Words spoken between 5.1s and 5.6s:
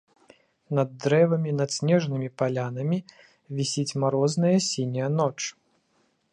ноч.